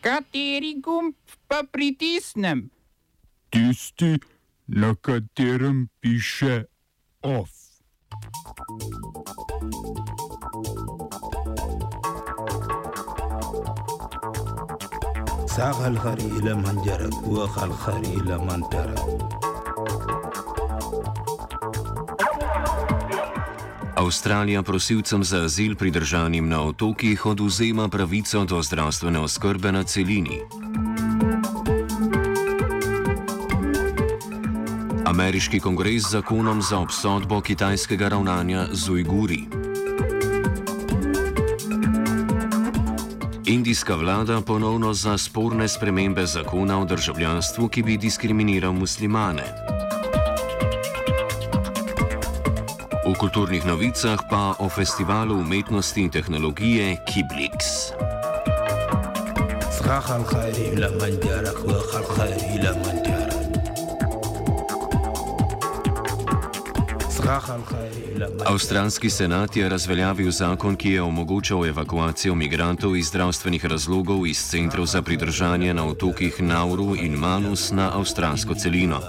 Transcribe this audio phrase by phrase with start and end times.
[0.00, 1.14] Kateri gumb
[1.48, 2.70] pa pritisnem?
[3.50, 4.16] Tisti,
[4.66, 6.64] na katerem piše
[7.22, 7.50] OF.
[15.56, 19.04] ساق الخري إلى من جرك وخ الخري إلى من ترك
[24.00, 30.40] Avstralija prosilcem za azil pridržanim na otokih oduzema pravico do zdravstvene oskrbe na celini.
[35.04, 39.44] Ameriški kongres z zakonom za obsodbo kitajskega ravnanja z Ujguri.
[43.46, 49.69] Indijska vlada ponovno za sporne spremembe zakona o državljanstvu, ki bi diskriminiral muslimane.
[53.09, 57.91] V kulturnih novicah pa o festivalu umetnosti in tehnologije Kiblix.
[59.85, 63.18] ساق الخري إلى من جرك وخ الخري إلى من ترك
[68.46, 74.86] Avstralski senat je razveljavil zakon, ki je omogočal evakuacijo migrantov iz zdravstvenih razlogov iz centrov
[74.86, 79.00] za pridržanje na otokih Nauru in Manus na avstralsko celino.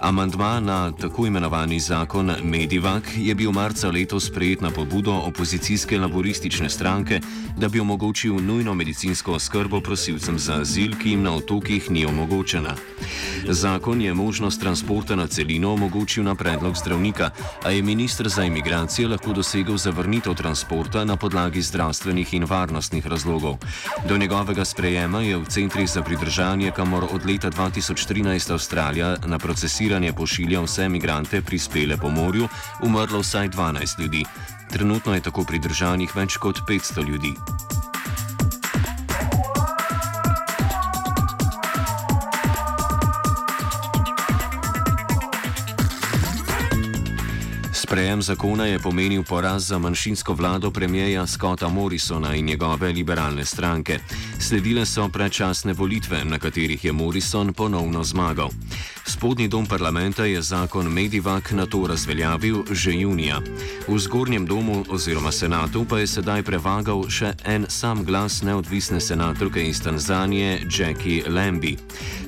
[0.00, 6.70] Amandma na tako imenovani zakon Medivak je bil marca letos sprejet na pobudo opozicijske laboristične
[6.70, 7.20] stranke,
[7.56, 12.74] da bi omogočil nujno medicinsko oskrbo prosilcem za azil, ki jim na otokih ni omogočena.
[13.48, 17.30] Zakon je možnost transporta na celino omogočil na predlog zdravnika,
[17.64, 23.56] a je ministr za imigracije lahko dosegel zavrnitev transporta na podlagi zdravstvenih in varnostnih razlogov.
[24.08, 30.12] Do njegovega sprejema je v centrih za pridržanje, kamor od leta 2013 Avstralija na procesiranje
[30.12, 32.48] pošilja vse imigrante prispele po morju,
[32.82, 34.24] umrlo vsaj 12 ljudi.
[34.70, 37.34] Trenutno je tako pridržanih več kot 500 ljudi.
[47.86, 53.98] Sprejem zakona je pomenil poraz za manjšinsko vlado premijeja Scotta Morrisona in njegove liberalne stranke.
[54.38, 58.50] Sledile so predčasne volitve, na katerih je Morrison ponovno zmagal.
[59.06, 63.40] Spodnji dom parlamenta je zakon Medivak na to razveljavil že junija.
[63.88, 69.62] V zgornjem domu oziroma senatu pa je sedaj prevagal še en sam glas neodvisne senatorke
[69.62, 71.76] iz Tanzanije Jackie Lambie.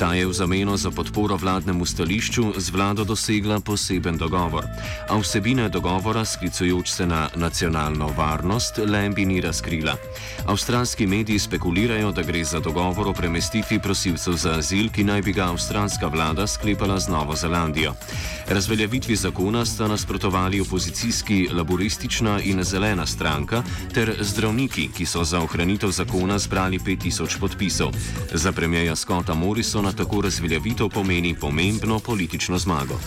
[0.00, 4.64] Ta je v zameno za podporo vladnemu stališču z vlado dosegla poseben dogovor.
[5.08, 9.96] A vsebine dogovora, sklicujoč se na nacionalno varnost, Lambie ni razkrila.
[10.46, 15.32] Avstralski mediji spekulirajo, da gre za dogovor o premestitvi prosilcev za azil, ki naj bi
[15.36, 17.94] ga avstralska vlada sklepala z Novo Zelandijo.
[18.48, 23.62] Razveljavitvi zakona sta nasprotovali opozicijski laboristična in zelena stranka
[23.94, 27.92] ter zdravniki, ki so za ohranitev zakona zbrali 5000 podpisov.
[28.32, 33.00] Za premijeja Scotta Morrisona tako razveljavitev pomeni pomembno politično zmago.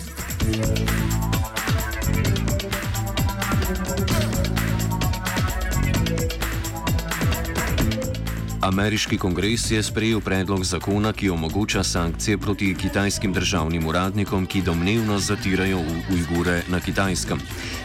[8.64, 15.20] Ameriški kongres je sprejel predlog zakona, ki omogoča sankcije proti kitajskim državnim uradnikom, ki domnevno
[15.20, 15.82] zatirajo
[16.14, 17.42] Ujgure na kitajskem.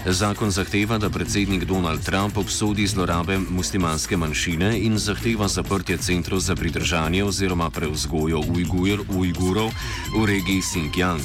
[0.07, 6.55] Zakon zahteva, da predsednik Donald Trump obsodi zlorabe muslimanske manjšine in zahteva zaprtje centrov za
[6.55, 9.71] pridržanje oziroma preuzgojo Ujgur, Ujgurov
[10.15, 11.21] v regiji Xinjiang.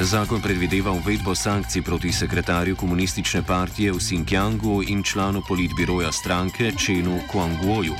[0.00, 7.20] Zakon predvideva uvedbo sankcij proti sekretarju komunistične partije v Xinjiangu in članu politbiroja stranke Čenu
[7.32, 7.94] Kuanguoju.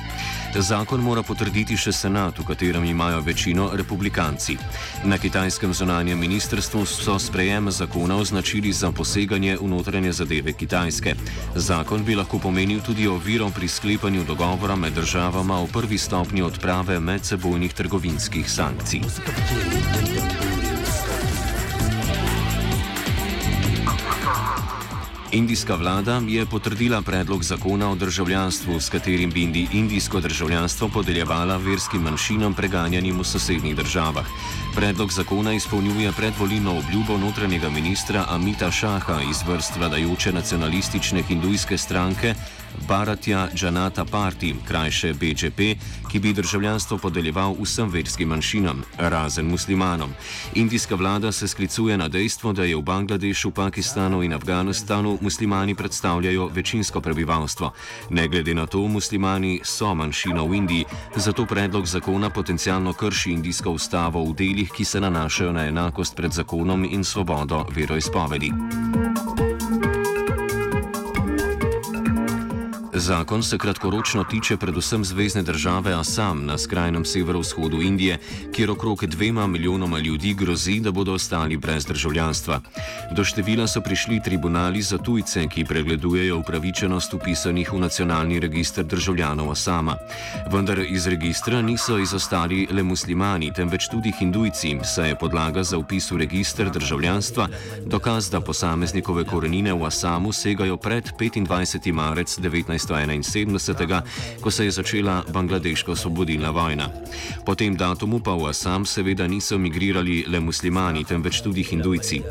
[0.54, 4.56] Zakon mora potrditi še senat, v katerem imajo večino republikanci.
[5.04, 11.14] Na kitajskem zonanjem ministrstvu so sprejem zakona označili za poseganje v notranje zadeve Kitajske.
[11.54, 17.00] Zakon bi lahko pomenil tudi oviro pri sklepanju dogovora med državama v prvi stopnji odprave
[17.00, 19.04] medsebojnih trgovinskih sankcij.
[25.32, 31.56] Indijska vlada je potrdila predlog zakona o državljanstvu, s katerim bi indi indijsko državljanstvo podeljevala
[31.56, 34.26] verskim manjšinam preganjanim v sosednjih državah.
[34.74, 42.34] Predlog zakona izpolnjuje predvolilno obljubo notranjega ministra Amita Šaha iz vrst vladajoče nacionalistične hindujske stranke
[42.88, 45.76] Bharatya Janata Party, krajše BJP,
[46.10, 50.10] ki bi državljanstvo podeljeval vsem verskim manjšinam, razen muslimanom.
[50.54, 56.50] Indijska vlada se sklicuje na dejstvo, da je v Bangladešu, Pakistanu in Afganistanu muslimani predstavljajo
[56.54, 57.72] večinsko prebivalstvo.
[58.10, 60.84] Ne glede na to, muslimani so manjšina v Indiji,
[61.16, 66.32] zato predlog zakona potencialno krši indijsko ustavo v delih, ki se nanašajo na enakost pred
[66.32, 68.52] zakonom in svobodo veroizpovedi.
[73.00, 78.18] Zakon se kratkoročno tiče predvsem zvezdne države Assam na skrajnem severovzhodu Indije,
[78.52, 82.60] kjer okrog dvema milijonoma ljudi grozi, da bodo ostali brez državljanstva.
[83.16, 89.50] Do števila so prišli tribunali za tujce, ki pregledujejo upravičenost upisanih v nacionalni registr državljanov
[89.50, 89.96] Assama.
[90.52, 96.10] Vendar iz registra niso izostali le muslimani, temveč tudi hindujci, saj je podlaga za upis
[96.10, 97.48] v registr državljanstva
[97.86, 101.92] dokaz, da posameznikove korenine v Assamu segajo pred 25.
[101.92, 102.38] marec
[102.90, 104.02] 1971,
[104.40, 106.90] ko se je začela Bangladeška osvobodilna vojna.
[107.46, 112.22] Po tem datumu pa v Assam seveda niso migrirali le muslimani, temveč tudi hindujci.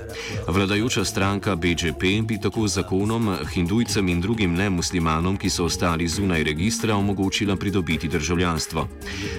[0.48, 6.96] Vladajoča stranka BJP bi tako zakonom hindujcem in drugim nemuslimanom, ki so ostali zunaj registra,
[6.96, 8.88] omogočila pridobiti državljanstvo.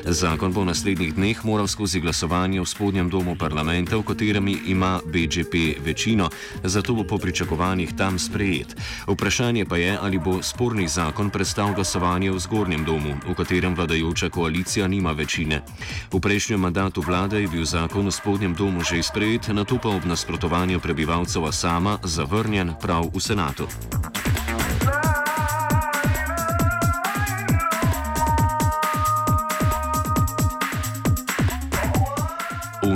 [0.05, 5.01] Zakon bo v naslednjih dneh moral skozi glasovanje v spodnjem domu parlamenta, v katerem ima
[5.05, 6.31] BJP večino,
[6.65, 8.77] zato bo po pričakovanjih tam sprejet.
[9.07, 14.31] Vprašanje pa je, ali bo sporni zakon predstavil glasovanje v zgornjem domu, v katerem vladajoča
[14.31, 15.63] koalicija nima večine.
[16.13, 19.89] V prejšnjem mandatu vlade je bil zakon v spodnjem domu že sprejet, na to pa
[19.89, 23.67] ob nasprotovanju prebivalcev sama zavrnjen prav v senatu.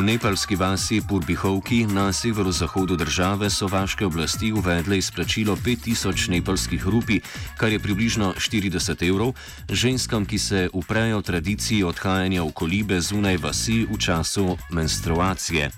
[0.04, 7.20] Nepalski vasi Purbihovki na severozahodu države so vaške oblasti uvedle izplačilo 5000 nepalskih rupi,
[7.56, 9.32] kar je približno 40 evrov,
[9.70, 15.70] ženskam, ki se uprejo tradiciji odhajanja v kolibe zunaj vasi v času menstruacije.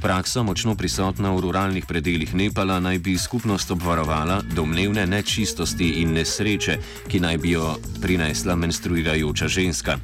[0.00, 6.78] Praksa, močno prisotna v ruralnih predeljih Nepala, naj bi skupnost obvarovala domnevne nečistosti in nesreče,
[7.08, 9.98] ki naj bi jo prinesla menstruirajoča ženska.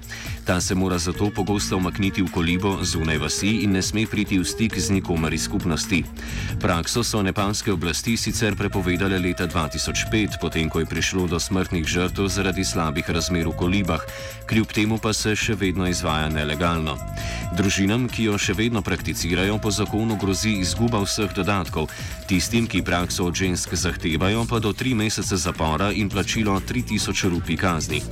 [0.46, 4.44] Ta se mora zato pogosto umakniti v kolibo zunaj vasi in ne sme priti v
[4.44, 6.05] stik z nikomer iz skupnosti.
[6.61, 12.29] Prakso so nepalske oblasti sicer prepovedale leta 2005, potem ko je prišlo do smrtnih žrtev
[12.29, 14.03] zaradi slabih razmer v kolibah,
[14.50, 16.99] kljub temu pa se še vedno izvaja nelegalno.
[17.55, 21.87] Družinam, ki jo še vedno prakticirajo, po zakonu grozi izguba vseh dodatkov,
[22.26, 27.56] tistim, ki prakso od žensk zahtevajo, pa do tri mesece zapora in plačilo 3000 rupi
[27.56, 28.02] kazni.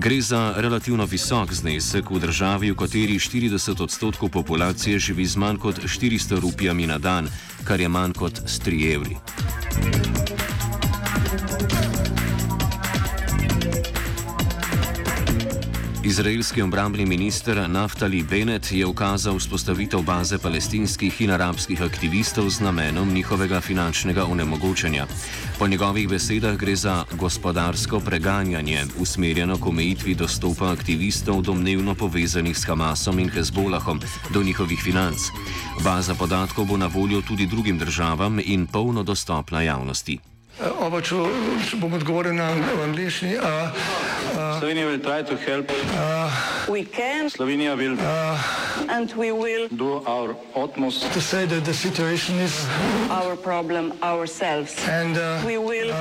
[0.00, 5.58] Gre za relativno visok znesek v državi, v kateri 40 odstotkov populacije živi z manj
[5.58, 7.28] kot 400 rupijami na dan,
[7.64, 9.16] kar je manj kot 3 evri.
[16.10, 23.12] Izraelski obrambni minister Naftali Bennett je ukazal vzpostavitev baze palestinskih in arabskih aktivistov z namenom
[23.14, 25.06] njihovega finančnega onemogočanja.
[25.58, 32.66] Po njegovih besedah gre za gospodarsko preganjanje, usmerjeno k omejitvi dostopa aktivistov domnevno povezanih s
[32.66, 34.00] Hamasom in Hezbolahom
[34.34, 35.30] do njihovih financ.
[35.84, 40.18] Baza podatkov bo na voljo tudi drugim državam in polno dostopna javnosti.
[40.60, 41.16] Oba, če,
[41.68, 42.50] če bom odgovoril na
[42.84, 43.36] angliški.
[43.40, 43.72] Uh,
[44.36, 45.72] uh, Slovenija will try to help.
[46.68, 47.96] We can Slovenija will
[48.88, 52.66] and we will do our utmost to say that the situation is,
[53.10, 54.76] our problem ourselves.
[54.88, 55.92] and uh, We will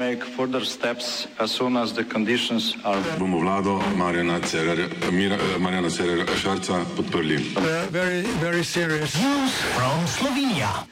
[0.00, 6.26] make further steps as soon as the conditions are bomo vlado Marjana eh, Marjana Cererja
[6.34, 7.38] Šarca podprli.
[7.56, 9.12] uh, very, very serious.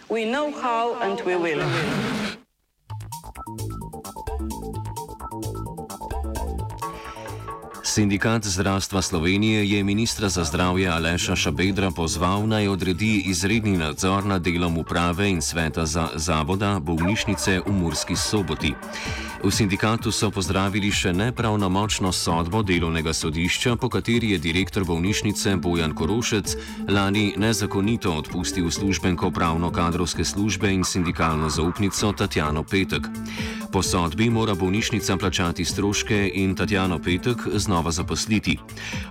[0.08, 1.64] we know how and we will.
[7.90, 14.42] Sindikat zdravstva Slovenije je ministra za zdravje Aleša Šabedra pozval naj odredi izredni nadzor nad
[14.42, 18.74] delom uprave in sveta za zavoda bolnišnice v Murski soboti.
[19.44, 25.94] V sindikatu so pozdravili še nepravnomočno sodbo delovnega sodišča, po kateri je direktor bolnišnice Bojan
[25.94, 26.56] Korošec
[26.88, 33.10] lani nezakonito odpustil službenko pravno-kadrovske službe in sindikalno zaupnico Tatjano Petek.
[33.72, 38.58] Po sodbi mora bolnišnica plačati stroške in Tatjano Petek znova zaposliti.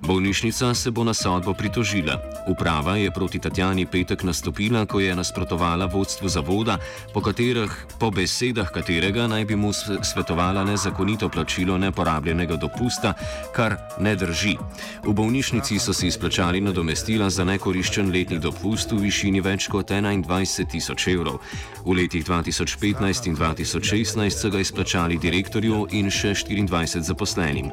[0.02, 2.20] Bolnišnica se bo na sodbo pritožila.
[2.48, 6.78] Uprava je proti Tatjani Petek nastopila, ko je nasprotovala vodstvu zavoda,
[7.14, 9.72] po, katerih, po besedah katerega naj bi mu
[10.04, 13.14] svetovala nezakonito plačilo neporabljenega dopusta,
[13.56, 14.58] kar ne drži.
[15.04, 20.68] V bolnišnici so si izplačali nadomestila za nekoriščen letni dopust v višini več kot 21
[20.72, 21.40] tisoč evrov.
[21.86, 27.73] V letih 2015 in 2016 so ga izplačali direktorju in še 24 zaposlenim.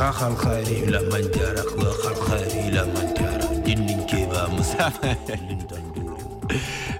[0.00, 5.16] صراخ الخير إلى من جارك وخ الخير إلى من جارك جن كيبا مسافة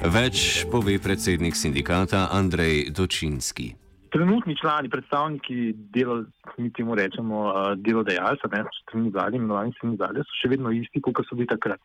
[0.01, 3.75] Več pove predsednik sindikata Andrej Dočinski.
[4.13, 6.25] Trenutni člani, predstavniki delo,
[6.59, 11.01] mi temu rečemo uh, delodajalca, ne strani zadnje, imenovani strani zadnje, so še vedno isti,
[11.01, 11.81] kot so bili takrat.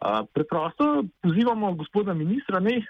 [0.00, 2.80] Uh, preprosto pozivamo gospoda ministra, ne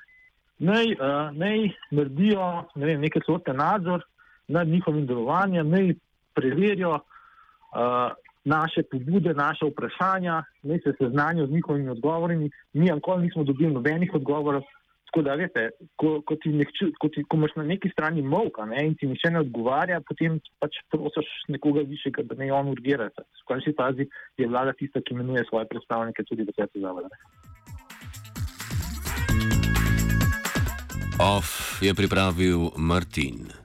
[0.59, 2.45] naj, uh, naj naredijo
[2.75, 4.03] ne vem, neke sorte nadzor
[4.47, 5.93] nad njihovim delovanjem, naj
[6.33, 8.13] preverijo uh,
[8.45, 12.50] naše pobude, naše vprašanja, naj se seznanijo z njihovimi odgovori.
[12.74, 14.62] Mi ankoli nismo dobili nobenih odgovorov.
[15.05, 18.65] Tako da, veste, ko, ko, ti nekču, ko, ti, ko imaš na neki strani molka
[18.65, 23.07] ne, in ti nišče ne odgovarja, potem pač prosiš nekoga višjega, da ne on urgira.
[23.17, 27.07] V končni fazi je vlada tista, ki imenuje svoje predstavnike tudi v svetu zavoda.
[31.17, 33.64] Off je pripravil Martin.